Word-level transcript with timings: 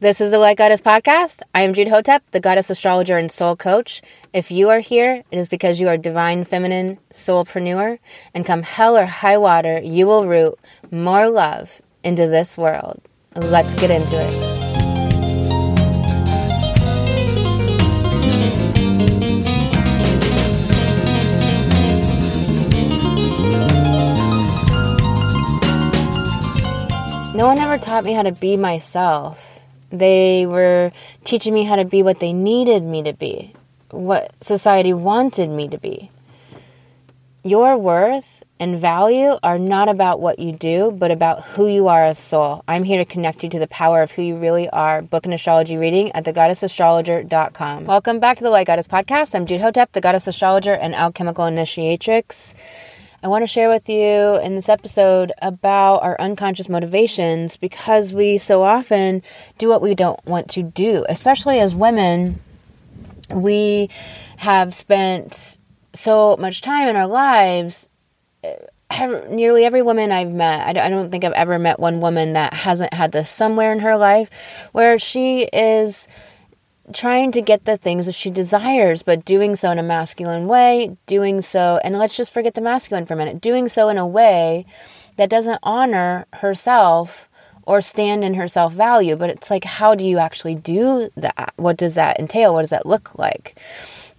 This 0.00 0.22
is 0.22 0.30
the 0.30 0.38
Light 0.38 0.56
Goddess 0.56 0.80
podcast. 0.80 1.42
I 1.54 1.60
am 1.60 1.74
Jude 1.74 1.88
Hotep, 1.88 2.22
the 2.30 2.40
goddess 2.40 2.70
astrologer 2.70 3.18
and 3.18 3.30
soul 3.30 3.54
coach. 3.54 4.00
If 4.32 4.50
you 4.50 4.70
are 4.70 4.78
here, 4.78 5.24
it 5.30 5.38
is 5.38 5.46
because 5.46 5.78
you 5.78 5.88
are 5.88 5.98
divine 5.98 6.46
feminine 6.46 6.96
soulpreneur, 7.12 7.98
and 8.32 8.46
come 8.46 8.62
hell 8.62 8.96
or 8.96 9.04
high 9.04 9.36
water, 9.36 9.78
you 9.78 10.06
will 10.06 10.26
root 10.26 10.58
more 10.90 11.28
love 11.28 11.82
into 12.02 12.26
this 12.26 12.56
world. 12.56 13.02
Let's 13.36 13.74
get 13.74 13.90
into 13.90 14.16
it. 14.16 14.32
No 27.36 27.46
one 27.46 27.58
ever 27.58 27.76
taught 27.76 28.04
me 28.04 28.14
how 28.14 28.22
to 28.22 28.32
be 28.32 28.56
myself. 28.56 29.59
They 29.90 30.46
were 30.46 30.92
teaching 31.24 31.52
me 31.52 31.64
how 31.64 31.76
to 31.76 31.84
be 31.84 32.02
what 32.02 32.20
they 32.20 32.32
needed 32.32 32.82
me 32.82 33.02
to 33.02 33.12
be, 33.12 33.52
what 33.90 34.32
society 34.40 34.92
wanted 34.92 35.50
me 35.50 35.68
to 35.68 35.78
be. 35.78 36.10
Your 37.42 37.76
worth 37.78 38.42
and 38.60 38.78
value 38.78 39.38
are 39.42 39.58
not 39.58 39.88
about 39.88 40.20
what 40.20 40.38
you 40.38 40.52
do, 40.52 40.90
but 40.90 41.10
about 41.10 41.42
who 41.42 41.66
you 41.66 41.88
are 41.88 42.04
as 42.04 42.18
soul. 42.18 42.62
I'm 42.68 42.84
here 42.84 42.98
to 42.98 43.06
connect 43.06 43.42
you 43.42 43.48
to 43.48 43.58
the 43.58 43.66
power 43.66 44.02
of 44.02 44.10
who 44.10 44.20
you 44.20 44.36
really 44.36 44.68
are. 44.68 45.00
Book 45.00 45.24
an 45.24 45.32
astrology 45.32 45.78
reading 45.78 46.12
at 46.12 46.24
thegoddessastrologer.com. 46.24 47.86
Welcome 47.86 48.20
back 48.20 48.36
to 48.36 48.44
the 48.44 48.50
Light 48.50 48.66
Goddess 48.66 48.86
Podcast. 48.86 49.34
I'm 49.34 49.46
Jude 49.46 49.62
Hotep, 49.62 49.92
the 49.92 50.02
goddess 50.02 50.26
astrologer 50.26 50.74
and 50.74 50.94
alchemical 50.94 51.46
initiatrix. 51.46 52.54
I 53.22 53.28
want 53.28 53.42
to 53.42 53.46
share 53.46 53.68
with 53.68 53.86
you 53.86 54.36
in 54.40 54.54
this 54.54 54.70
episode 54.70 55.30
about 55.42 55.98
our 55.98 56.18
unconscious 56.18 56.70
motivations 56.70 57.58
because 57.58 58.14
we 58.14 58.38
so 58.38 58.62
often 58.62 59.22
do 59.58 59.68
what 59.68 59.82
we 59.82 59.94
don't 59.94 60.24
want 60.24 60.48
to 60.50 60.62
do, 60.62 61.04
especially 61.06 61.58
as 61.60 61.76
women. 61.76 62.40
We 63.30 63.90
have 64.38 64.72
spent 64.72 65.58
so 65.92 66.38
much 66.38 66.62
time 66.62 66.88
in 66.88 66.96
our 66.96 67.06
lives. 67.06 67.90
Eh, 68.42 68.56
nearly 69.28 69.66
every 69.66 69.82
woman 69.82 70.12
I've 70.12 70.32
met, 70.32 70.74
I 70.74 70.88
don't 70.88 71.10
think 71.10 71.22
I've 71.22 71.32
ever 71.32 71.58
met 71.58 71.78
one 71.78 72.00
woman 72.00 72.32
that 72.32 72.54
hasn't 72.54 72.94
had 72.94 73.12
this 73.12 73.28
somewhere 73.28 73.70
in 73.70 73.80
her 73.80 73.98
life 73.98 74.30
where 74.72 74.98
she 74.98 75.42
is 75.42 76.08
trying 76.94 77.32
to 77.32 77.42
get 77.42 77.64
the 77.64 77.76
things 77.76 78.06
that 78.06 78.14
she 78.14 78.30
desires, 78.30 79.02
but 79.02 79.24
doing 79.24 79.56
so 79.56 79.70
in 79.70 79.78
a 79.78 79.82
masculine 79.82 80.46
way, 80.46 80.96
doing 81.06 81.42
so, 81.42 81.80
and 81.84 81.98
let's 81.98 82.16
just 82.16 82.32
forget 82.32 82.54
the 82.54 82.60
masculine 82.60 83.06
for 83.06 83.14
a 83.14 83.16
minute, 83.16 83.40
doing 83.40 83.68
so 83.68 83.88
in 83.88 83.98
a 83.98 84.06
way 84.06 84.66
that 85.16 85.30
doesn't 85.30 85.58
honor 85.62 86.26
herself 86.34 87.28
or 87.64 87.80
stand 87.80 88.24
in 88.24 88.34
her 88.34 88.48
self 88.48 88.72
value. 88.72 89.16
But 89.16 89.30
it's 89.30 89.50
like, 89.50 89.64
how 89.64 89.94
do 89.94 90.04
you 90.04 90.18
actually 90.18 90.54
do 90.54 91.10
that? 91.16 91.52
What 91.56 91.76
does 91.76 91.94
that 91.94 92.18
entail? 92.18 92.54
What 92.54 92.62
does 92.62 92.70
that 92.70 92.86
look 92.86 93.16
like? 93.18 93.58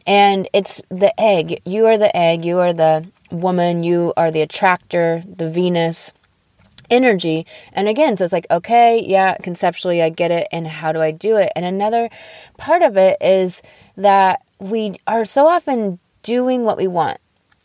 And 0.08 0.47
it's 0.53 0.81
the 0.89 1.14
egg. 1.19 1.61
You 1.66 1.86
are 1.88 1.97
the 1.97 2.16
egg. 2.16 2.45
You 2.45 2.59
are 2.59 2.73
the 2.73 3.08
woman. 3.31 3.83
You 3.83 4.14
are 4.17 4.31
the 4.31 4.42
attractor, 4.42 5.23
the 5.27 5.49
Venus 5.49 6.14
energy. 6.92 7.47
And 7.73 7.88
again, 7.88 8.17
so 8.17 8.25
it's 8.25 8.34
like, 8.34 8.45
okay, 8.52 9.03
yeah, 9.03 9.38
conceptually 9.38 10.02
I 10.02 10.09
get 10.09 10.30
it. 10.30 10.47
And 10.52 10.67
how 10.67 10.92
do 10.92 11.02
I 11.02 11.11
do 11.11 11.38
it? 11.38 11.52
And 11.56 11.66
another 11.66 12.09
part 12.58 12.83
of 12.83 12.98
it 12.98 13.17
is 13.22 13.64
that 13.95 14.44
we 14.59 15.00
are 15.08 15.25
so 15.25 15.48
often 15.48 16.00
doing 16.22 16.64
what 16.64 16.78
we 16.78 16.88
want. 16.88 17.20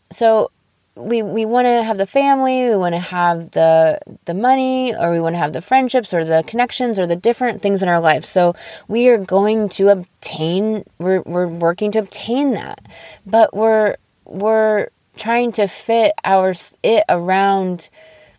So 0.09 0.49
we 0.95 1.21
we 1.21 1.45
want 1.45 1.65
to 1.65 1.83
have 1.83 1.97
the 1.97 2.07
family, 2.07 2.69
we 2.69 2.75
want 2.75 2.95
to 2.95 2.99
have 2.99 3.51
the 3.51 3.99
the 4.25 4.33
money, 4.33 4.95
or 4.95 5.11
we 5.11 5.21
want 5.21 5.35
to 5.35 5.39
have 5.39 5.53
the 5.53 5.61
friendships 5.61 6.13
or 6.13 6.25
the 6.25 6.43
connections 6.47 6.97
or 6.97 7.05
the 7.05 7.15
different 7.15 7.61
things 7.61 7.83
in 7.83 7.89
our 7.89 7.99
life. 7.99 8.25
So 8.25 8.55
we 8.87 9.07
are 9.09 9.17
going 9.17 9.69
to 9.69 9.89
obtain 9.89 10.83
we're 10.97 11.21
we're 11.21 11.47
working 11.47 11.91
to 11.91 11.99
obtain 11.99 12.53
that. 12.53 12.79
But 13.25 13.55
we're 13.55 13.95
we're 14.25 14.89
trying 15.17 15.51
to 15.53 15.67
fit 15.67 16.13
our 16.23 16.53
it 16.83 17.03
around 17.09 17.89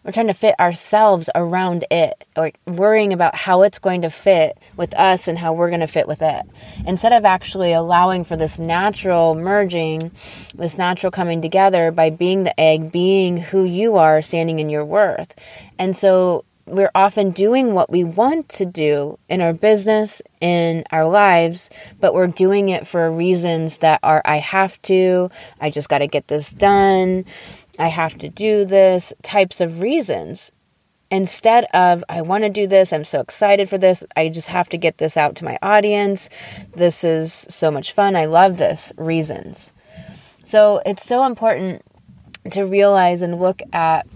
we're 0.09 0.13
trying 0.13 0.29
to 0.29 0.33
fit 0.33 0.59
ourselves 0.59 1.29
around 1.35 1.85
it, 1.91 2.25
like 2.35 2.59
worrying 2.67 3.13
about 3.13 3.35
how 3.35 3.61
it's 3.61 3.79
going 3.79 4.01
to 4.01 4.09
fit 4.09 4.57
with 4.75 4.95
us 4.95 5.29
and 5.29 5.39
how 5.39 5.53
we're 5.53 5.69
going 5.69 5.81
to 5.81 5.87
fit 5.87 6.09
with 6.09 6.23
it. 6.23 6.47
Instead 6.87 7.13
of 7.13 7.27
actually 7.27 7.75
allowing 7.75 8.25
for 8.25 8.35
this 8.35 8.59
natural 8.59 9.35
merging, 9.35 10.11
this 10.55 10.79
natural 10.79 11.13
coming 11.13 11.43
together 11.43 11.91
by 11.91 12.09
being 12.09 12.45
the 12.45 12.59
egg, 12.59 12.91
being 12.91 13.37
who 13.37 13.65
you 13.65 13.99
are, 13.99 14.23
standing 14.23 14.61
in 14.61 14.71
your 14.71 14.83
worth. 14.83 15.35
And 15.79 15.95
so 15.95 16.47
we're 16.65 16.91
often 16.95 17.31
doing 17.31 17.75
what 17.75 17.91
we 17.91 18.05
want 18.05 18.49
to 18.49 18.65
do 18.65 19.19
in 19.29 19.43
our 19.43 19.53
business, 19.53 20.23
in 20.41 20.85
our 20.91 21.07
lives, 21.07 21.69
but 22.01 22.15
we're 22.15 22.29
doing 22.29 22.71
it 22.71 22.87
for 22.87 23.11
reasons 23.11 23.79
that 23.79 24.01
are 24.03 24.23
I 24.25 24.37
have 24.37 24.81
to, 24.83 25.31
I 25.61 25.69
just 25.69 25.91
got 25.91 25.99
to 25.99 26.07
get 26.07 26.29
this 26.29 26.51
done. 26.51 27.27
I 27.79 27.89
have 27.89 28.19
to 28.19 28.29
do 28.29 28.65
this 28.65 29.13
types 29.23 29.61
of 29.61 29.81
reasons 29.81 30.51
instead 31.11 31.65
of 31.73 32.05
I 32.09 32.23
want 32.23 32.45
to 32.45 32.51
do 32.51 32.67
this, 32.67 32.93
I'm 32.93 33.05
so 33.05 33.21
excited 33.21 33.69
for 33.69 33.79
this, 33.79 34.05
I 34.17 34.29
just 34.29 34.49
have 34.49 34.69
to 34.71 34.79
get 34.79 34.99
this 34.99 35.17
out 35.17 35.37
to 35.37 35.45
my 35.45 35.59
audience. 35.63 36.29
This 36.75 37.05
is 37.05 37.47
so 37.49 37.71
much 37.71 37.93
fun. 37.93 38.17
I 38.17 38.27
love 38.27 38.59
this 38.59 38.93
reasons. 38.97 39.73
So 40.45 40.83
it's 40.85 41.05
so 41.05 41.25
important 41.25 41.83
to 42.51 42.65
realize 42.65 43.23
and 43.23 43.41
look 43.41 43.63
at 43.73 44.07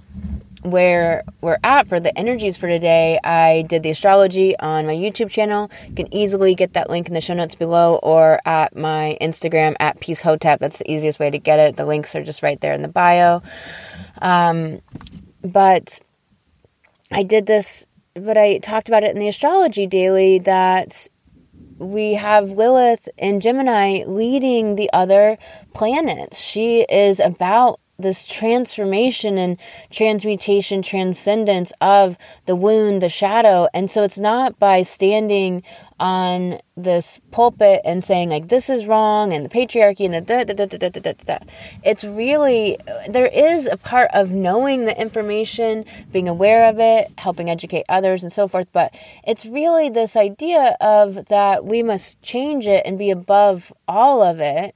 where 0.62 1.24
we're 1.40 1.58
at 1.64 1.88
for 1.88 2.00
the 2.00 2.16
energies 2.16 2.56
for 2.56 2.68
today. 2.68 3.18
I 3.24 3.62
did 3.68 3.82
the 3.82 3.90
astrology 3.90 4.56
on 4.58 4.86
my 4.86 4.94
YouTube 4.94 5.30
channel. 5.30 5.70
You 5.88 5.94
can 5.94 6.14
easily 6.14 6.54
get 6.54 6.72
that 6.74 6.88
link 6.88 7.08
in 7.08 7.14
the 7.14 7.20
show 7.20 7.34
notes 7.34 7.54
below 7.54 7.96
or 8.02 8.40
at 8.46 8.76
my 8.76 9.18
Instagram 9.20 9.74
at 9.80 10.00
Peace 10.00 10.22
Hotep. 10.22 10.60
That's 10.60 10.78
the 10.78 10.90
easiest 10.90 11.18
way 11.18 11.30
to 11.30 11.38
get 11.38 11.58
it. 11.58 11.76
The 11.76 11.86
links 11.86 12.14
are 12.14 12.22
just 12.22 12.42
right 12.42 12.60
there 12.60 12.72
in 12.72 12.82
the 12.82 12.88
bio. 12.88 13.42
Um, 14.20 14.80
but 15.42 16.00
I 17.10 17.24
did 17.24 17.46
this, 17.46 17.86
but 18.14 18.38
I 18.38 18.58
talked 18.58 18.88
about 18.88 19.02
it 19.02 19.14
in 19.14 19.20
the 19.20 19.28
astrology 19.28 19.86
daily 19.86 20.38
that 20.40 21.08
we 21.78 22.14
have 22.14 22.50
Lilith 22.50 23.08
in 23.18 23.40
Gemini 23.40 24.04
leading 24.06 24.76
the 24.76 24.88
other 24.92 25.36
planets. 25.74 26.38
She 26.38 26.82
is 26.82 27.18
about 27.18 27.80
this 28.02 28.26
transformation 28.26 29.38
and 29.38 29.58
transmutation, 29.90 30.82
transcendence 30.82 31.72
of 31.80 32.18
the 32.46 32.56
wound, 32.56 33.00
the 33.02 33.08
shadow. 33.08 33.68
And 33.72 33.90
so 33.90 34.02
it's 34.02 34.18
not 34.18 34.58
by 34.58 34.82
standing 34.82 35.62
on 36.02 36.58
this 36.76 37.20
pulpit 37.30 37.80
and 37.84 38.04
saying 38.04 38.28
like 38.28 38.48
this 38.48 38.68
is 38.68 38.86
wrong 38.86 39.32
and 39.32 39.44
the 39.44 39.48
patriarchy 39.48 40.04
and 40.04 40.12
the 40.12 40.20
da, 40.20 40.42
da, 40.42 40.52
da, 40.52 40.66
da, 40.66 40.88
da, 40.88 41.00
da, 41.00 41.12
da. 41.12 41.38
it's 41.84 42.02
really 42.02 42.76
there 43.08 43.26
is 43.26 43.68
a 43.68 43.76
part 43.76 44.10
of 44.12 44.32
knowing 44.32 44.84
the 44.84 45.00
information 45.00 45.84
being 46.10 46.28
aware 46.28 46.68
of 46.68 46.80
it 46.80 47.08
helping 47.18 47.48
educate 47.48 47.84
others 47.88 48.24
and 48.24 48.32
so 48.32 48.48
forth 48.48 48.66
but 48.72 48.92
it's 49.24 49.46
really 49.46 49.88
this 49.88 50.16
idea 50.16 50.76
of 50.80 51.26
that 51.26 51.64
we 51.64 51.84
must 51.84 52.20
change 52.20 52.66
it 52.66 52.82
and 52.84 52.98
be 52.98 53.10
above 53.10 53.72
all 53.86 54.22
of 54.22 54.40
it 54.40 54.74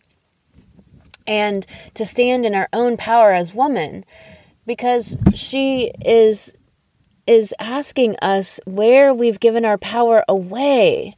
and 1.27 1.67
to 1.95 2.05
stand 2.05 2.47
in 2.47 2.55
our 2.55 2.69
own 2.73 2.97
power 2.97 3.33
as 3.33 3.55
woman 3.55 4.05
because 4.67 5.17
she 5.35 5.93
is 6.05 6.55
is 7.27 7.53
asking 7.59 8.17
us 8.23 8.61
where 8.67 9.13
we've 9.13 9.41
given 9.41 9.65
our 9.65 9.79
power 9.79 10.25
away 10.29 11.17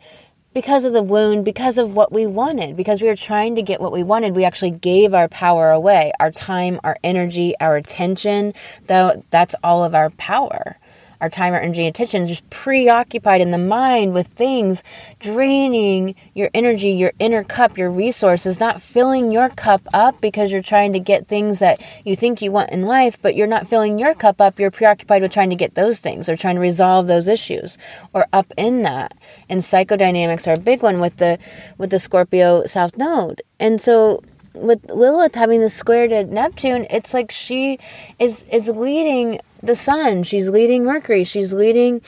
because 0.54 0.84
of 0.84 0.94
the 0.94 1.02
wound, 1.02 1.44
because 1.44 1.76
of 1.76 1.92
what 1.94 2.10
we 2.10 2.26
wanted, 2.26 2.76
because 2.76 3.02
we 3.02 3.08
were 3.08 3.14
trying 3.14 3.54
to 3.54 3.62
get 3.62 3.80
what 3.80 3.92
we 3.92 4.02
wanted, 4.02 4.34
we 4.34 4.44
actually 4.44 4.70
gave 4.70 5.12
our 5.12 5.28
power 5.28 5.70
away, 5.70 6.10
our 6.18 6.30
time, 6.30 6.80
our 6.82 6.96
energy, 7.04 7.54
our 7.60 7.76
attention, 7.76 8.54
though 8.86 9.22
that's 9.28 9.54
all 9.62 9.84
of 9.84 9.94
our 9.94 10.10
power 10.10 10.78
our 11.20 11.28
time, 11.28 11.52
our 11.52 11.60
energy, 11.60 11.82
and 11.82 11.94
attention 11.94 12.26
just 12.26 12.48
preoccupied 12.50 13.40
in 13.40 13.50
the 13.50 13.58
mind 13.58 14.14
with 14.14 14.26
things 14.28 14.82
draining 15.18 16.14
your 16.34 16.50
energy, 16.54 16.90
your 16.90 17.12
inner 17.18 17.44
cup, 17.44 17.76
your 17.76 17.90
resources, 17.90 18.60
not 18.60 18.80
filling 18.80 19.30
your 19.30 19.48
cup 19.48 19.82
up 19.92 20.20
because 20.20 20.52
you're 20.52 20.62
trying 20.62 20.92
to 20.92 21.00
get 21.00 21.26
things 21.26 21.58
that 21.58 21.80
you 22.04 22.14
think 22.14 22.40
you 22.40 22.52
want 22.52 22.70
in 22.70 22.82
life, 22.82 23.18
but 23.20 23.34
you're 23.34 23.46
not 23.46 23.68
filling 23.68 23.98
your 23.98 24.14
cup 24.14 24.40
up. 24.40 24.58
You're 24.58 24.70
preoccupied 24.70 25.22
with 25.22 25.32
trying 25.32 25.50
to 25.50 25.56
get 25.56 25.74
those 25.74 25.98
things 25.98 26.28
or 26.28 26.36
trying 26.36 26.56
to 26.56 26.60
resolve 26.60 27.06
those 27.06 27.28
issues 27.28 27.78
or 28.12 28.26
up 28.32 28.52
in 28.56 28.82
that. 28.82 29.14
And 29.48 29.60
psychodynamics 29.60 30.46
are 30.46 30.54
a 30.54 30.60
big 30.60 30.82
one 30.82 31.00
with 31.00 31.16
the 31.16 31.38
with 31.78 31.90
the 31.90 31.98
Scorpio 31.98 32.66
South 32.66 32.96
Node. 32.96 33.42
And 33.58 33.80
so 33.80 34.22
with 34.54 34.90
Lilith 34.90 35.34
having 35.34 35.60
the 35.60 35.70
square 35.70 36.08
to 36.08 36.24
Neptune, 36.24 36.86
it's 36.90 37.14
like 37.14 37.30
she 37.30 37.78
is 38.18 38.44
is 38.50 38.68
leading 38.68 39.40
the 39.62 39.74
sun, 39.74 40.22
she's 40.22 40.48
leading 40.48 40.84
Mercury, 40.84 41.24
she's 41.24 41.52
leading 41.52 42.00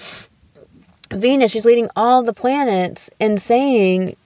Venus, 1.10 1.50
she's 1.50 1.64
leading 1.64 1.88
all 1.96 2.22
the 2.22 2.32
planets 2.32 3.10
and 3.20 3.40
saying, 3.42 4.16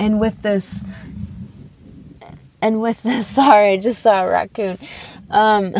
and 0.00 0.18
with 0.18 0.42
this, 0.42 0.82
and 2.60 2.80
with 2.80 3.02
this, 3.02 3.26
sorry, 3.34 3.72
I 3.72 3.76
just 3.76 4.02
saw 4.02 4.24
a 4.24 4.30
raccoon. 4.30 4.78
Um, 5.30 5.74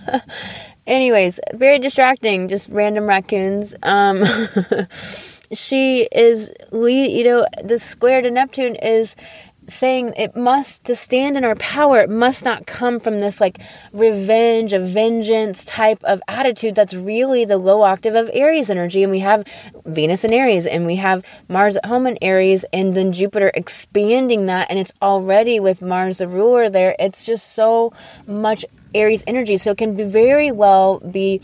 anyways, 0.86 1.40
very 1.54 1.78
distracting, 1.78 2.48
just 2.48 2.68
random 2.68 3.06
raccoons. 3.06 3.74
Um, 3.82 4.24
she 5.52 6.08
is, 6.12 6.52
We. 6.72 7.08
you 7.08 7.24
know, 7.24 7.46
the 7.62 7.78
square 7.78 8.20
to 8.22 8.30
Neptune 8.30 8.76
is 8.76 9.14
saying 9.68 10.14
it 10.16 10.36
must 10.36 10.84
to 10.84 10.94
stand 10.94 11.36
in 11.36 11.44
our 11.44 11.56
power 11.56 11.98
it 11.98 12.10
must 12.10 12.44
not 12.44 12.66
come 12.66 13.00
from 13.00 13.20
this 13.20 13.40
like 13.40 13.58
revenge 13.92 14.72
a 14.72 14.78
vengeance 14.78 15.64
type 15.64 16.02
of 16.04 16.22
attitude 16.28 16.74
that's 16.74 16.94
really 16.94 17.44
the 17.44 17.58
low 17.58 17.82
octave 17.82 18.14
of 18.14 18.30
aries 18.32 18.70
energy. 18.70 19.02
And 19.02 19.10
we 19.10 19.20
have 19.20 19.46
venus 19.84 20.24
in 20.24 20.32
aries 20.32 20.66
and 20.66 20.86
we 20.86 20.96
have 20.96 21.24
mars 21.48 21.76
at 21.76 21.86
home 21.86 22.06
in 22.06 22.18
aries 22.22 22.64
and 22.72 22.94
then 22.94 23.12
jupiter 23.12 23.50
expanding 23.54 24.46
that 24.46 24.68
and 24.70 24.78
it's 24.78 24.92
already 25.02 25.60
with 25.60 25.82
mars 25.82 26.18
the 26.18 26.28
ruler 26.28 26.68
there. 26.68 26.94
It's 26.98 27.24
just 27.24 27.54
so 27.54 27.92
much 28.26 28.64
aries 28.94 29.24
energy. 29.26 29.58
So 29.58 29.72
it 29.72 29.78
can 29.78 29.96
be 29.96 30.04
very 30.04 30.50
well 30.52 31.00
be 31.00 31.40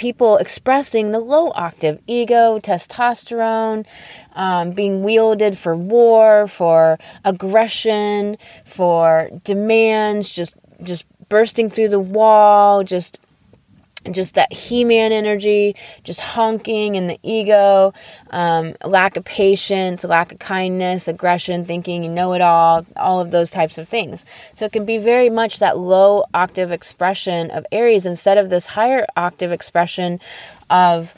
people 0.00 0.38
expressing 0.38 1.10
the 1.10 1.20
low 1.20 1.52
octave 1.54 2.00
ego, 2.06 2.58
testosterone, 2.58 3.84
um, 4.32 4.70
being 4.70 5.02
wielded 5.04 5.58
for 5.58 5.76
war, 5.76 6.48
for 6.48 6.98
aggression, 7.22 8.38
for 8.64 9.28
demands, 9.44 10.30
just 10.30 10.54
just 10.82 11.04
bursting 11.28 11.68
through 11.68 11.90
the 11.90 12.00
wall, 12.00 12.82
just 12.82 13.18
just 14.10 14.34
that 14.34 14.52
he-man 14.52 15.12
energy 15.12 15.76
just 16.04 16.20
honking 16.20 16.96
and 16.96 17.10
the 17.10 17.18
ego 17.22 17.92
um, 18.30 18.74
lack 18.84 19.16
of 19.16 19.24
patience 19.24 20.04
lack 20.04 20.32
of 20.32 20.38
kindness 20.38 21.06
aggression 21.06 21.64
thinking 21.64 22.02
you 22.02 22.10
know 22.10 22.32
it 22.32 22.40
all 22.40 22.86
all 22.96 23.20
of 23.20 23.30
those 23.30 23.50
types 23.50 23.78
of 23.78 23.88
things. 23.88 24.24
So 24.54 24.64
it 24.64 24.72
can 24.72 24.84
be 24.84 24.98
very 24.98 25.30
much 25.30 25.58
that 25.58 25.78
low 25.78 26.24
octave 26.32 26.70
expression 26.70 27.50
of 27.50 27.66
aries 27.72 28.06
instead 28.06 28.38
of 28.38 28.50
this 28.50 28.66
higher 28.66 29.06
octave 29.16 29.52
expression 29.52 30.20
of 30.70 31.14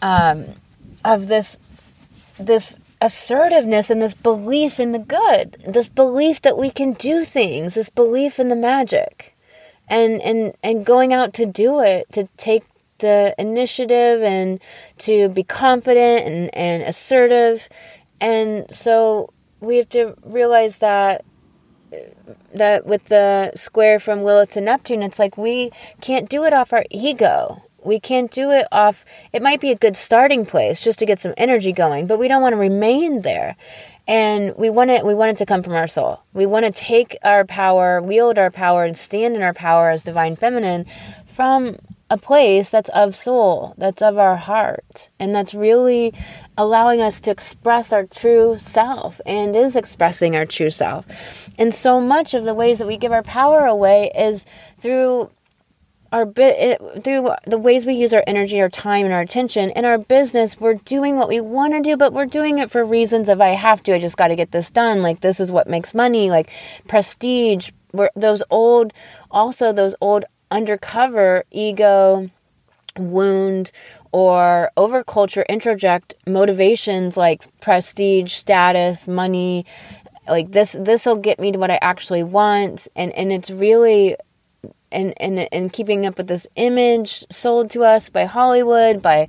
um, 0.00 0.46
of 1.04 1.28
this 1.28 1.56
this 2.38 2.78
assertiveness 3.00 3.90
and 3.90 4.00
this 4.00 4.14
belief 4.14 4.78
in 4.78 4.92
the 4.92 4.98
good 4.98 5.56
this 5.66 5.88
belief 5.88 6.40
that 6.42 6.56
we 6.56 6.70
can 6.70 6.92
do 6.92 7.24
things 7.24 7.74
this 7.74 7.90
belief 7.90 8.38
in 8.38 8.48
the 8.48 8.56
magic 8.56 9.31
and 9.92 10.22
and 10.22 10.54
and 10.64 10.84
going 10.84 11.12
out 11.12 11.32
to 11.34 11.46
do 11.46 11.80
it 11.80 12.10
to 12.12 12.28
take 12.36 12.64
the 12.98 13.34
initiative 13.38 14.22
and 14.22 14.60
to 14.96 15.28
be 15.28 15.42
confident 15.42 16.26
and, 16.26 16.54
and 16.54 16.82
assertive 16.82 17.68
and 18.20 18.72
so 18.72 19.32
we 19.60 19.76
have 19.76 19.88
to 19.90 20.14
realize 20.24 20.78
that 20.78 21.24
that 22.54 22.86
with 22.86 23.06
the 23.06 23.52
square 23.54 24.00
from 24.00 24.24
Lilith 24.24 24.52
to 24.52 24.60
Neptune, 24.62 25.02
it's 25.02 25.18
like 25.18 25.36
we 25.36 25.70
can't 26.00 26.28
do 26.28 26.44
it 26.44 26.54
off 26.54 26.72
our 26.72 26.86
ego. 26.90 27.62
We 27.84 28.00
can't 28.00 28.30
do 28.30 28.50
it 28.50 28.66
off. 28.72 29.04
It 29.32 29.42
might 29.42 29.60
be 29.60 29.70
a 29.70 29.76
good 29.76 29.96
starting 29.96 30.46
place 30.46 30.80
just 30.80 30.98
to 31.00 31.06
get 31.06 31.20
some 31.20 31.34
energy 31.36 31.72
going, 31.72 32.06
but 32.06 32.18
we 32.18 32.28
don't 32.28 32.40
want 32.40 32.54
to 32.54 32.58
remain 32.58 33.22
there 33.22 33.56
and 34.06 34.54
we 34.56 34.70
want 34.70 34.90
it 34.90 35.04
we 35.04 35.14
want 35.14 35.30
it 35.32 35.38
to 35.38 35.46
come 35.46 35.62
from 35.62 35.74
our 35.74 35.88
soul. 35.88 36.22
We 36.32 36.46
want 36.46 36.66
to 36.66 36.72
take 36.72 37.16
our 37.22 37.44
power 37.44 38.00
wield 38.00 38.38
our 38.38 38.50
power 38.50 38.84
and 38.84 38.96
stand 38.96 39.36
in 39.36 39.42
our 39.42 39.54
power 39.54 39.90
as 39.90 40.02
divine 40.02 40.36
feminine 40.36 40.86
from 41.26 41.78
a 42.10 42.18
place 42.18 42.68
that's 42.68 42.90
of 42.90 43.16
soul 43.16 43.74
that's 43.78 44.02
of 44.02 44.18
our 44.18 44.36
heart 44.36 45.08
and 45.18 45.34
that's 45.34 45.54
really 45.54 46.12
allowing 46.58 47.00
us 47.00 47.20
to 47.20 47.30
express 47.30 47.90
our 47.90 48.04
true 48.04 48.58
self 48.58 49.18
and 49.24 49.56
is 49.56 49.76
expressing 49.76 50.36
our 50.36 50.44
true 50.44 50.68
self. 50.68 51.48
And 51.58 51.74
so 51.74 52.00
much 52.00 52.34
of 52.34 52.44
the 52.44 52.54
ways 52.54 52.78
that 52.78 52.86
we 52.86 52.98
give 52.98 53.12
our 53.12 53.22
power 53.22 53.64
away 53.64 54.10
is 54.14 54.44
through 54.78 55.30
our 56.12 56.26
bit 56.26 56.78
through 57.02 57.30
the 57.46 57.58
ways 57.58 57.86
we 57.86 57.94
use 57.94 58.12
our 58.12 58.22
energy, 58.26 58.60
our 58.60 58.68
time, 58.68 59.06
and 59.06 59.14
our 59.14 59.22
attention 59.22 59.70
in 59.70 59.84
our 59.84 59.98
business, 59.98 60.60
we're 60.60 60.74
doing 60.74 61.16
what 61.16 61.28
we 61.28 61.40
want 61.40 61.72
to 61.72 61.80
do, 61.80 61.96
but 61.96 62.12
we're 62.12 62.26
doing 62.26 62.58
it 62.58 62.70
for 62.70 62.84
reasons 62.84 63.28
of 63.28 63.40
I 63.40 63.50
have 63.50 63.82
to, 63.84 63.94
I 63.94 63.98
just 63.98 64.18
got 64.18 64.28
to 64.28 64.36
get 64.36 64.52
this 64.52 64.70
done. 64.70 65.02
Like 65.02 65.20
this 65.20 65.40
is 65.40 65.50
what 65.50 65.68
makes 65.68 65.94
money, 65.94 66.30
like 66.30 66.50
prestige. 66.86 67.72
We're, 67.92 68.10
those 68.14 68.42
old, 68.50 68.92
also 69.30 69.72
those 69.72 69.94
old 70.00 70.26
undercover 70.50 71.44
ego 71.50 72.30
wound 72.98 73.72
or 74.12 74.70
overculture 74.76 75.44
introject 75.48 76.12
motivations 76.26 77.16
like 77.16 77.44
prestige, 77.60 78.34
status, 78.34 79.08
money, 79.08 79.64
like 80.28 80.52
this 80.52 80.76
this 80.78 81.06
will 81.06 81.16
get 81.16 81.40
me 81.40 81.52
to 81.52 81.58
what 81.58 81.70
I 81.70 81.78
actually 81.82 82.22
want 82.22 82.86
and 82.94 83.12
and 83.12 83.32
it's 83.32 83.50
really 83.50 84.16
and, 84.92 85.14
and, 85.18 85.48
and 85.52 85.72
keeping 85.72 86.06
up 86.06 86.18
with 86.18 86.28
this 86.28 86.46
image 86.56 87.24
sold 87.30 87.70
to 87.70 87.84
us 87.84 88.10
by 88.10 88.24
Hollywood, 88.24 89.02
by 89.02 89.28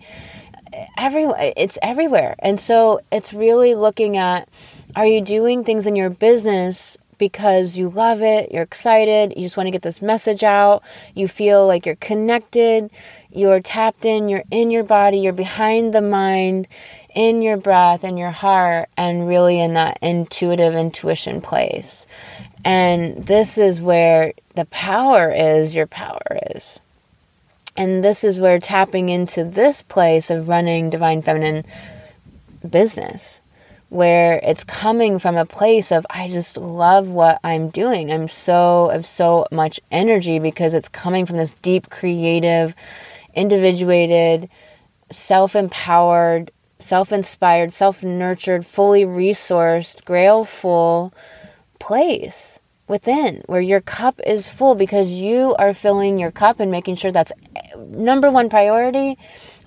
everywhere. 0.97 1.53
It's 1.55 1.77
everywhere. 1.81 2.35
And 2.39 2.59
so 2.59 3.01
it's 3.11 3.33
really 3.33 3.75
looking 3.75 4.17
at 4.17 4.49
are 4.95 5.05
you 5.05 5.21
doing 5.21 5.63
things 5.63 5.87
in 5.87 5.95
your 5.95 6.09
business 6.09 6.97
because 7.17 7.77
you 7.77 7.89
love 7.89 8.21
it, 8.21 8.51
you're 8.51 8.63
excited, 8.63 9.33
you 9.35 9.43
just 9.43 9.55
want 9.55 9.67
to 9.67 9.71
get 9.71 9.81
this 9.81 10.01
message 10.01 10.43
out, 10.43 10.83
you 11.15 11.27
feel 11.27 11.65
like 11.65 11.85
you're 11.85 11.95
connected, 11.95 12.91
you're 13.31 13.61
tapped 13.61 14.05
in, 14.05 14.27
you're 14.29 14.43
in 14.51 14.71
your 14.71 14.83
body, 14.83 15.19
you're 15.19 15.31
behind 15.31 15.93
the 15.93 16.01
mind, 16.01 16.67
in 17.15 17.41
your 17.41 17.57
breath, 17.57 18.03
in 18.03 18.17
your 18.17 18.31
heart, 18.31 18.89
and 18.97 19.27
really 19.27 19.59
in 19.59 19.73
that 19.75 19.97
intuitive 20.01 20.75
intuition 20.75 21.39
place. 21.39 22.05
And 22.65 23.25
this 23.25 23.57
is 23.57 23.81
where 23.81 24.33
the 24.55 24.65
power 24.65 25.31
is, 25.31 25.75
your 25.75 25.87
power 25.87 26.21
is. 26.55 26.79
And 27.75 28.03
this 28.03 28.23
is 28.23 28.39
where 28.39 28.59
tapping 28.59 29.09
into 29.09 29.43
this 29.43 29.81
place 29.81 30.29
of 30.29 30.47
running 30.47 30.89
divine 30.89 31.23
feminine 31.23 31.65
business, 32.67 33.41
where 33.89 34.39
it's 34.43 34.63
coming 34.63 35.17
from 35.17 35.37
a 35.37 35.45
place 35.45 35.91
of, 35.91 36.05
I 36.09 36.27
just 36.27 36.55
love 36.55 37.07
what 37.07 37.39
I'm 37.43 37.69
doing. 37.69 38.11
I'm 38.11 38.27
so, 38.27 38.91
of 38.91 39.05
so 39.05 39.47
much 39.51 39.79
energy 39.91 40.37
because 40.37 40.73
it's 40.75 40.89
coming 40.89 41.25
from 41.25 41.37
this 41.37 41.55
deep, 41.55 41.89
creative, 41.89 42.75
individuated, 43.33 44.49
self 45.09 45.55
empowered, 45.55 46.51
self 46.77 47.11
inspired, 47.11 47.71
self 47.71 48.03
nurtured, 48.03 48.67
fully 48.67 49.03
resourced, 49.03 50.05
grail 50.05 50.45
full 50.45 51.11
place 51.79 52.59
within 52.87 53.43
where 53.45 53.61
your 53.61 53.81
cup 53.81 54.19
is 54.25 54.49
full 54.49 54.75
because 54.75 55.09
you 55.09 55.55
are 55.57 55.73
filling 55.73 56.19
your 56.19 56.31
cup 56.31 56.59
and 56.59 56.71
making 56.71 56.95
sure 56.95 57.11
that's 57.11 57.31
eh, 57.55 57.61
number 57.77 58.29
one 58.29 58.49
priority 58.49 59.17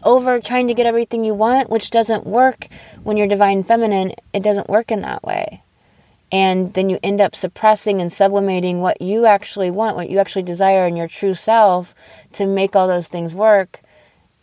over 0.05 0.41
trying 0.41 0.69
to 0.69 0.75
get 0.75 0.87
everything 0.87 1.25
you 1.25 1.35
want, 1.35 1.71
which 1.71 1.91
doesn't 1.91 2.27
work 2.27 2.69
when 3.03 3.17
you're 3.17 3.27
divine 3.27 3.65
feminine. 3.65 4.13
It 4.33 4.43
doesn't 4.43 4.69
work 4.69 4.91
in 4.91 5.01
that 5.01 5.23
way. 5.25 5.63
And 6.31 6.75
then 6.75 6.91
you 6.91 6.99
end 7.03 7.21
up 7.21 7.35
suppressing 7.35 8.01
and 8.01 8.13
sublimating 8.13 8.81
what 8.81 9.01
you 9.01 9.27
actually 9.27 9.71
want, 9.71 9.97
what 9.97 10.11
you 10.11 10.19
actually 10.19 10.43
desire 10.43 10.87
in 10.87 10.97
your 10.97 11.09
true 11.09 11.35
self 11.35 11.95
to 12.33 12.47
make 12.47 12.75
all 12.75 12.89
those 12.89 13.09
things 13.09 13.35
work. 13.35 13.81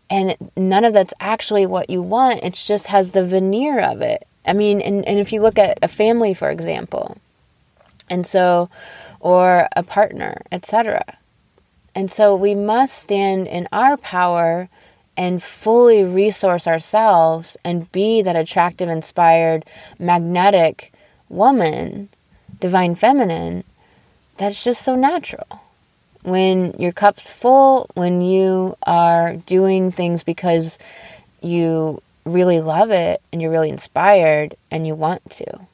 And 0.09 0.35
none 0.55 0.85
of 0.85 0.93
that's 0.93 1.13
actually 1.19 1.65
what 1.65 1.89
you 1.89 2.01
want. 2.01 2.43
It 2.43 2.53
just 2.53 2.87
has 2.87 3.11
the 3.11 3.25
veneer 3.25 3.79
of 3.79 4.01
it. 4.01 4.27
I 4.45 4.53
mean, 4.53 4.81
and, 4.81 5.05
and 5.07 5.19
if 5.19 5.31
you 5.31 5.41
look 5.41 5.57
at 5.57 5.79
a 5.81 5.87
family, 5.87 6.33
for 6.33 6.49
example, 6.49 7.17
and 8.13 8.27
so, 8.27 8.69
or 9.19 9.67
a 9.75 9.81
partner, 9.81 10.43
etc. 10.51 11.03
And 11.95 12.11
so 12.11 12.35
we 12.35 12.53
must 12.53 12.95
stand 12.95 13.47
in 13.47 13.67
our 13.71 13.97
power 13.97 14.69
and 15.17 15.41
fully 15.41 16.03
resource 16.03 16.67
ourselves 16.67 17.57
and 17.63 17.91
be 17.91 18.21
that 18.21 18.35
attractive, 18.35 18.87
inspired, 18.87 19.65
magnetic 19.97 20.93
woman, 21.27 22.09
divine 22.59 22.95
feminine, 22.95 23.63
that's 24.37 24.63
just 24.63 24.83
so 24.83 24.95
natural. 24.95 25.61
When 26.21 26.73
your 26.79 26.91
cup's 26.91 27.31
full, 27.31 27.89
when 27.95 28.21
you 28.21 28.77
are 28.85 29.35
doing 29.37 29.91
things 29.91 30.23
because 30.23 30.77
you 31.41 32.01
really 32.25 32.61
love 32.61 32.91
it 32.91 33.21
and 33.31 33.41
you're 33.41 33.51
really 33.51 33.69
inspired 33.69 34.55
and 34.71 34.85
you 34.87 34.95
want 34.95 35.27
to. 35.31 35.67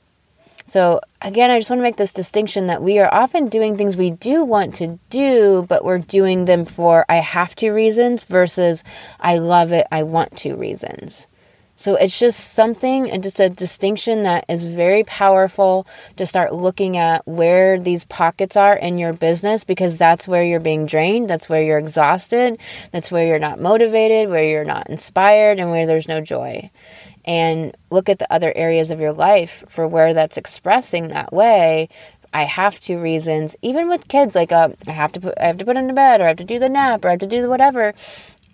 So, 0.69 1.01
again, 1.19 1.49
I 1.49 1.57
just 1.57 1.71
want 1.71 1.79
to 1.79 1.83
make 1.83 1.97
this 1.97 2.13
distinction 2.13 2.67
that 2.67 2.83
we 2.83 2.99
are 2.99 3.11
often 3.11 3.49
doing 3.49 3.75
things 3.75 3.97
we 3.97 4.11
do 4.11 4.43
want 4.43 4.75
to 4.75 4.99
do, 5.09 5.65
but 5.67 5.83
we're 5.83 5.97
doing 5.97 6.45
them 6.45 6.63
for 6.63 7.07
I 7.09 7.15
have 7.15 7.55
to 7.55 7.71
reasons 7.71 8.23
versus 8.25 8.83
I 9.19 9.39
love 9.39 9.71
it, 9.71 9.87
I 9.91 10.03
want 10.03 10.37
to 10.37 10.55
reasons. 10.55 11.25
So 11.75 11.95
it's 11.95 12.19
just 12.19 12.53
something, 12.53 13.09
and 13.09 13.25
it's 13.25 13.39
a 13.39 13.49
distinction 13.49 14.23
that 14.23 14.45
is 14.47 14.63
very 14.63 15.03
powerful 15.05 15.87
to 16.17 16.27
start 16.27 16.53
looking 16.53 16.97
at 16.97 17.27
where 17.27 17.79
these 17.79 18.05
pockets 18.05 18.55
are 18.55 18.75
in 18.75 18.99
your 18.99 19.13
business 19.13 19.63
because 19.63 19.97
that's 19.97 20.27
where 20.27 20.43
you're 20.43 20.59
being 20.59 20.85
drained, 20.85 21.29
that's 21.29 21.49
where 21.49 21.63
you're 21.63 21.79
exhausted, 21.79 22.59
that's 22.91 23.11
where 23.11 23.25
you're 23.25 23.39
not 23.39 23.59
motivated, 23.59 24.29
where 24.29 24.43
you're 24.43 24.65
not 24.65 24.87
inspired, 24.87 25.57
and 25.57 25.71
where 25.71 25.87
there's 25.87 26.07
no 26.07 26.21
joy 26.21 26.69
and 27.25 27.75
look 27.89 28.09
at 28.09 28.19
the 28.19 28.31
other 28.31 28.53
areas 28.55 28.91
of 28.91 28.99
your 28.99 29.13
life 29.13 29.63
for 29.67 29.87
where 29.87 30.13
that's 30.13 30.37
expressing 30.37 31.09
that 31.09 31.31
way 31.33 31.89
I 32.33 32.43
have 32.43 32.79
to 32.81 32.97
reasons, 32.97 33.55
even 33.61 33.89
with 33.89 34.07
kids, 34.07 34.35
like 34.35 34.51
uh, 34.51 34.69
I 34.87 34.91
have 34.91 35.11
to 35.13 35.19
put 35.19 35.33
I 35.39 35.47
have 35.47 35.57
to 35.57 35.65
put 35.65 35.75
them 35.75 35.87
to 35.87 35.93
bed, 35.93 36.21
or 36.21 36.25
I 36.25 36.27
have 36.27 36.37
to 36.37 36.43
do 36.43 36.59
the 36.59 36.69
nap, 36.69 37.03
or 37.03 37.07
I 37.09 37.11
have 37.11 37.19
to 37.21 37.27
do 37.27 37.49
whatever. 37.49 37.93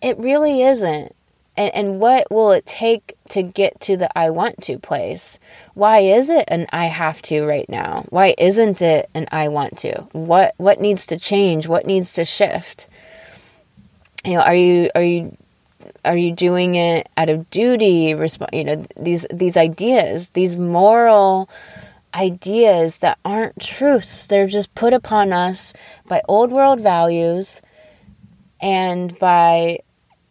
It 0.02 0.18
really 0.18 0.62
isn't. 0.62 1.14
And, 1.58 1.74
and 1.74 2.00
what 2.00 2.30
will 2.30 2.52
it 2.52 2.66
take 2.66 3.16
to 3.30 3.42
get 3.42 3.80
to 3.82 3.96
the 3.96 4.18
I 4.18 4.30
want 4.30 4.62
to 4.64 4.78
place? 4.78 5.40
Why 5.74 6.00
is 6.00 6.30
it 6.30 6.46
an 6.50 6.68
I 6.72 6.86
have 6.88 7.22
to 7.24 7.46
right 7.46 7.68
now? 7.70 8.06
Why 8.10 8.36
isn't 8.38 8.82
it 8.82 9.10
an 9.14 9.28
I 9.32 9.48
want 9.48 9.78
to? 9.80 10.02
What 10.12 10.54
what 10.58 10.80
needs 10.80 11.06
to 11.08 11.20
change? 11.20 11.68
What 11.68 11.86
needs 11.86 12.14
to 12.14 12.26
shift? 12.26 12.88
You 14.24 14.34
know, 14.34 14.42
are 14.42 14.56
you 14.56 14.90
are 14.96 15.04
you 15.04 15.38
are 16.04 16.18
you 16.18 16.32
doing 16.32 16.76
it 16.76 17.08
out 17.18 17.30
of 17.30 17.50
duty? 17.50 18.14
Resp- 18.14 18.54
you 18.54 18.64
know, 18.64 18.86
these 18.98 19.26
these 19.32 19.58
ideas, 19.58 20.30
these 20.30 20.58
moral 20.58 21.50
ideas 22.14 23.00
that 23.00 23.20
aren't 23.26 23.60
truths. 23.60 24.26
They're 24.28 24.48
just 24.48 24.74
put 24.76 24.94
upon 24.94 25.34
us 25.34 25.74
by 26.08 26.22
old 26.28 26.52
world 26.52 26.80
values 26.80 27.62
and 28.62 29.18
by 29.20 29.80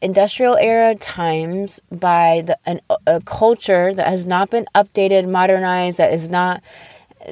industrial 0.00 0.56
era 0.56 0.94
times 0.94 1.80
by 1.90 2.42
the 2.44 2.58
an, 2.66 2.80
a 3.06 3.20
culture 3.23 3.94
that 3.94 4.06
has 4.06 4.26
not 4.26 4.50
been 4.50 4.66
updated 4.75 5.28
modernized 5.28 5.96
that 5.96 6.12
is 6.12 6.28
not 6.28 6.62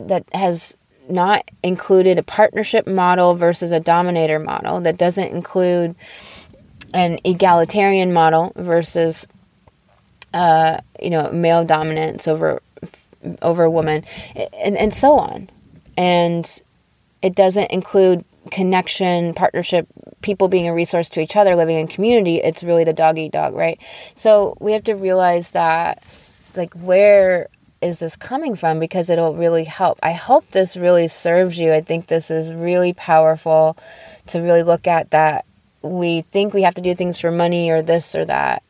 that 0.00 0.25
has 0.33 0.76
not 1.09 1.45
included 1.62 2.19
a 2.19 2.23
partnership 2.23 2.87
model 2.87 3.35
versus 3.35 3.73
a 3.73 3.81
dominator 3.81 4.38
model 4.38 4.81
that 4.81 4.97
doesn't 4.97 5.29
include 5.29 5.95
an 6.95 7.19
egalitarian 7.25 8.13
model 8.13 8.53
versus 8.57 9.27
uh, 10.35 10.79
you 11.01 11.11
know 11.11 11.31
male 11.31 11.65
dominance 11.65 12.27
over 12.27 12.61
over 13.41 13.69
woman 13.71 14.05
and, 14.55 14.77
and 14.77 14.95
so 14.95 15.19
on. 15.19 15.49
And 15.97 16.61
it 17.21 17.35
doesn't 17.35 17.71
include 17.71 18.25
connection 18.51 19.35
partnership 19.35 19.87
people 20.23 20.49
being 20.49 20.69
a 20.69 20.75
resource 20.75 21.09
to 21.11 21.21
each 21.21 21.37
other 21.37 21.55
living 21.55 21.79
in 21.79 21.87
community. 21.87 22.37
It's 22.37 22.65
really 22.65 22.85
the 22.85 22.93
dog 22.93 23.19
eat 23.19 23.33
dog 23.33 23.55
right? 23.55 23.79
So 24.15 24.57
we 24.61 24.73
have 24.73 24.85
to 24.85 24.95
realize 24.95 25.51
that 25.53 26.03
like 26.57 26.75
where 26.75 27.49
is 27.81 27.99
this 27.99 28.17
coming 28.17 28.55
from? 28.57 28.79
Because 28.79 29.11
it'll 29.11 29.35
really 29.35 29.65
help. 29.65 29.99
I 30.03 30.13
hope 30.13 30.51
this 30.51 30.77
really 30.77 31.09
serves 31.09 31.59
you. 31.59 31.73
I 31.73 31.81
think 31.81 32.07
this 32.07 32.31
is 32.31 32.53
really 32.53 32.93
powerful 32.93 33.77
to 34.29 34.41
really 34.41 34.63
look 34.63 34.87
at 34.87 35.11
that 35.11 35.45
we 35.83 36.23
think 36.23 36.55
we 36.55 36.62
have 36.62 36.75
to 36.75 36.81
do 36.81 36.95
things 36.95 37.19
for 37.19 37.31
money 37.31 37.71
or 37.71 37.83
this 37.83 38.15
or 38.15 38.25
that. 38.25 38.62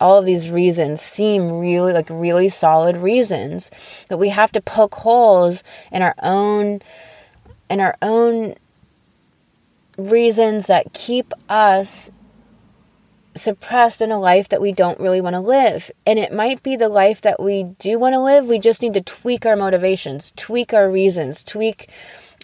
All 0.00 0.18
of 0.18 0.24
these 0.24 0.50
reasons 0.50 1.00
seem 1.00 1.58
really 1.58 1.92
like 1.92 2.08
really 2.08 2.48
solid 2.48 2.96
reasons, 2.96 3.70
but 4.08 4.18
we 4.18 4.30
have 4.30 4.50
to 4.52 4.60
poke 4.60 4.94
holes 4.94 5.62
in 5.92 6.02
our 6.02 6.14
own 6.22 6.80
in 7.68 7.80
our 7.80 7.96
own 8.02 8.54
reasons 9.96 10.66
that 10.66 10.92
keep 10.92 11.32
us 11.48 12.10
suppressed 13.34 14.00
in 14.00 14.10
a 14.10 14.18
life 14.18 14.48
that 14.48 14.60
we 14.60 14.72
don't 14.72 14.98
really 14.98 15.20
want 15.20 15.34
to 15.34 15.40
live. 15.40 15.90
And 16.04 16.18
it 16.18 16.32
might 16.32 16.62
be 16.62 16.74
the 16.76 16.88
life 16.88 17.20
that 17.20 17.40
we 17.40 17.62
do 17.62 17.98
want 17.98 18.14
to 18.14 18.20
live. 18.20 18.46
We 18.46 18.58
just 18.58 18.82
need 18.82 18.94
to 18.94 19.00
tweak 19.02 19.46
our 19.46 19.54
motivations, 19.54 20.32
tweak 20.34 20.74
our 20.74 20.90
reasons, 20.90 21.44
tweak 21.44 21.90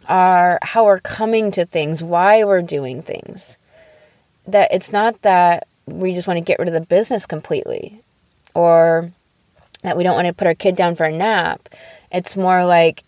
our 0.09 0.59
how 0.63 0.85
we're 0.85 1.01
coming 1.01 1.51
to 1.53 1.65
things, 1.65 2.05
why 2.05 2.45
we're 2.45 2.63
doing 2.63 3.03
things 3.03 3.57
that 4.47 4.73
it's 4.73 4.93
not 4.93 5.23
that 5.23 5.67
we 5.87 6.15
just 6.15 6.27
want 6.27 6.39
to 6.39 6.45
get 6.45 6.59
rid 6.59 6.69
of 6.69 6.75
the 6.75 6.81
business 6.81 7.27
completely 7.27 8.03
or 8.55 9.13
that 9.83 9.97
we 9.97 10.05
don't 10.05 10.17
want 10.17 10.27
to 10.27 10.35
put 10.35 10.47
our 10.47 10.55
kid 10.55 10.77
down 10.77 10.97
for 10.97 11.05
a 11.05 11.13
nap. 11.13 11.69
It's 12.11 12.37
more 12.37 12.65
like 12.65 13.05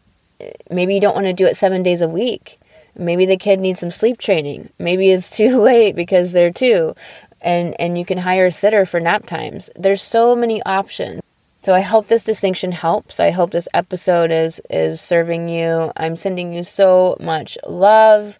maybe 0.70 0.94
you 0.94 1.00
don't 1.00 1.14
want 1.14 1.26
to 1.26 1.32
do 1.32 1.46
it 1.46 1.56
seven 1.56 1.82
days 1.82 2.02
a 2.02 2.08
week. 2.08 2.60
Maybe 2.96 3.26
the 3.26 3.36
kid 3.36 3.60
needs 3.60 3.80
some 3.80 3.90
sleep 3.90 4.18
training. 4.18 4.70
Maybe 4.78 5.10
it's 5.10 5.30
too 5.36 5.60
late 5.60 5.96
because 5.96 6.32
they're 6.32 6.52
two 6.52 6.94
and, 7.40 7.80
and 7.80 7.98
you 7.98 8.04
can 8.04 8.18
hire 8.18 8.46
a 8.46 8.52
sitter 8.52 8.84
for 8.84 9.00
nap 9.00 9.26
times. 9.26 9.70
There's 9.76 10.02
so 10.02 10.34
many 10.34 10.62
options. 10.64 11.20
So 11.60 11.74
I 11.74 11.80
hope 11.80 12.06
this 12.06 12.24
distinction 12.24 12.72
helps. 12.72 13.18
I 13.18 13.30
hope 13.30 13.50
this 13.50 13.68
episode 13.74 14.30
is 14.30 14.60
is 14.70 15.00
serving 15.00 15.48
you. 15.48 15.90
I'm 15.96 16.14
sending 16.14 16.52
you 16.52 16.62
so 16.62 17.16
much 17.18 17.58
love. 17.66 18.38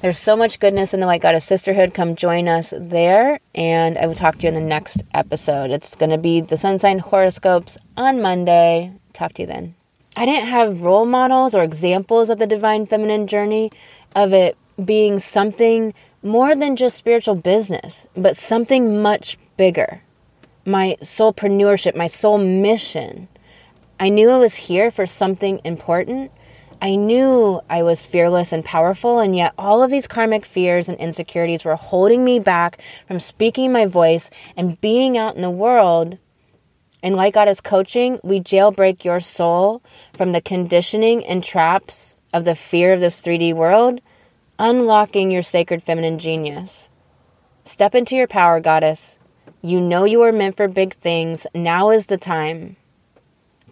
There's 0.00 0.18
so 0.18 0.36
much 0.36 0.60
goodness 0.60 0.94
in 0.94 1.00
the 1.00 1.06
Light 1.06 1.22
Goddess 1.22 1.44
Sisterhood. 1.44 1.92
Come 1.92 2.14
join 2.14 2.46
us 2.46 2.72
there, 2.76 3.40
and 3.52 3.98
I 3.98 4.06
will 4.06 4.14
talk 4.14 4.38
to 4.38 4.42
you 4.42 4.48
in 4.48 4.54
the 4.54 4.60
next 4.60 5.02
episode. 5.12 5.72
It's 5.72 5.96
going 5.96 6.10
to 6.10 6.18
be 6.18 6.40
the 6.40 6.56
Sun 6.56 6.78
Sign 6.78 7.00
horoscopes 7.00 7.76
on 7.96 8.22
Monday. 8.22 8.92
Talk 9.12 9.32
to 9.34 9.42
you 9.42 9.46
then. 9.48 9.74
I 10.16 10.24
didn't 10.24 10.46
have 10.46 10.82
role 10.82 11.04
models 11.04 11.52
or 11.52 11.64
examples 11.64 12.30
of 12.30 12.38
the 12.38 12.46
divine 12.46 12.86
feminine 12.86 13.26
journey 13.26 13.72
of 14.14 14.32
it 14.32 14.56
being 14.84 15.18
something 15.18 15.92
more 16.22 16.54
than 16.54 16.76
just 16.76 16.96
spiritual 16.96 17.34
business, 17.34 18.06
but 18.16 18.36
something 18.36 19.02
much 19.02 19.36
bigger. 19.56 20.02
My 20.64 20.96
soulpreneurship, 21.00 21.96
my 21.96 22.06
soul 22.06 22.38
mission. 22.38 23.26
I 23.98 24.10
knew 24.10 24.30
I 24.30 24.38
was 24.38 24.54
here 24.54 24.92
for 24.92 25.06
something 25.06 25.60
important, 25.64 26.30
I 26.80 26.94
knew 26.94 27.60
I 27.68 27.82
was 27.82 28.06
fearless 28.06 28.52
and 28.52 28.64
powerful, 28.64 29.18
and 29.18 29.34
yet 29.34 29.52
all 29.58 29.82
of 29.82 29.90
these 29.90 30.06
karmic 30.06 30.46
fears 30.46 30.88
and 30.88 30.96
insecurities 30.98 31.64
were 31.64 31.74
holding 31.74 32.24
me 32.24 32.38
back 32.38 32.80
from 33.06 33.18
speaking 33.18 33.72
my 33.72 33.84
voice 33.84 34.30
and 34.56 34.80
being 34.80 35.18
out 35.18 35.34
in 35.34 35.42
the 35.42 35.50
world. 35.50 36.18
And 37.02 37.16
Light 37.16 37.34
Goddess 37.34 37.60
coaching, 37.60 38.20
we 38.22 38.40
jailbreak 38.40 39.04
your 39.04 39.18
soul 39.18 39.82
from 40.16 40.32
the 40.32 40.40
conditioning 40.40 41.24
and 41.24 41.42
traps 41.42 42.16
of 42.32 42.44
the 42.44 42.54
fear 42.54 42.92
of 42.92 43.00
this 43.00 43.20
3D 43.20 43.54
world, 43.54 44.00
unlocking 44.58 45.32
your 45.32 45.42
sacred 45.42 45.82
feminine 45.82 46.18
genius. 46.18 46.90
Step 47.64 47.94
into 47.94 48.14
your 48.14 48.28
power, 48.28 48.60
Goddess. 48.60 49.18
You 49.62 49.80
know 49.80 50.04
you 50.04 50.22
are 50.22 50.32
meant 50.32 50.56
for 50.56 50.68
big 50.68 50.94
things. 50.94 51.44
Now 51.54 51.90
is 51.90 52.06
the 52.06 52.18
time. 52.18 52.76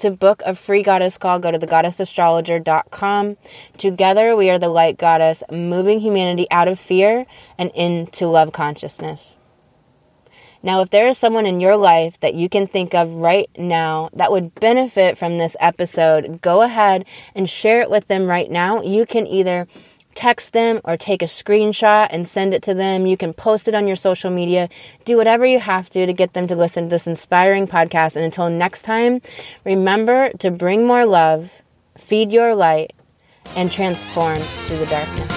To 0.00 0.10
book 0.10 0.42
a 0.44 0.54
free 0.54 0.82
goddess 0.82 1.16
call, 1.16 1.38
go 1.38 1.50
to 1.50 1.58
thegoddessastrologer.com. 1.58 3.36
Together, 3.78 4.36
we 4.36 4.50
are 4.50 4.58
the 4.58 4.68
light 4.68 4.98
goddess, 4.98 5.42
moving 5.50 6.00
humanity 6.00 6.46
out 6.50 6.68
of 6.68 6.78
fear 6.78 7.24
and 7.56 7.70
into 7.74 8.26
love 8.26 8.52
consciousness. 8.52 9.38
Now, 10.62 10.82
if 10.82 10.90
there 10.90 11.06
is 11.06 11.16
someone 11.16 11.46
in 11.46 11.60
your 11.60 11.76
life 11.76 12.18
that 12.20 12.34
you 12.34 12.48
can 12.48 12.66
think 12.66 12.94
of 12.94 13.10
right 13.12 13.48
now 13.56 14.10
that 14.12 14.32
would 14.32 14.54
benefit 14.56 15.16
from 15.16 15.38
this 15.38 15.56
episode, 15.60 16.42
go 16.42 16.62
ahead 16.62 17.04
and 17.34 17.48
share 17.48 17.80
it 17.80 17.90
with 17.90 18.08
them 18.08 18.26
right 18.26 18.50
now. 18.50 18.82
You 18.82 19.06
can 19.06 19.26
either 19.26 19.68
text 20.16 20.52
them 20.52 20.80
or 20.82 20.96
take 20.96 21.22
a 21.22 21.26
screenshot 21.26 22.08
and 22.10 22.26
send 22.26 22.52
it 22.54 22.62
to 22.64 22.74
them. 22.74 23.06
You 23.06 23.16
can 23.16 23.32
post 23.32 23.68
it 23.68 23.74
on 23.74 23.86
your 23.86 23.96
social 23.96 24.30
media. 24.30 24.68
Do 25.04 25.16
whatever 25.16 25.46
you 25.46 25.60
have 25.60 25.88
to 25.90 26.06
to 26.06 26.12
get 26.12 26.32
them 26.32 26.48
to 26.48 26.56
listen 26.56 26.84
to 26.84 26.90
this 26.90 27.06
inspiring 27.06 27.68
podcast. 27.68 28.16
And 28.16 28.24
until 28.24 28.50
next 28.50 28.82
time, 28.82 29.20
remember 29.64 30.30
to 30.38 30.50
bring 30.50 30.84
more 30.84 31.06
love, 31.06 31.62
feed 31.96 32.32
your 32.32 32.54
light, 32.54 32.92
and 33.54 33.70
transform 33.70 34.40
through 34.40 34.78
the 34.78 34.86
darkness. 34.86 35.35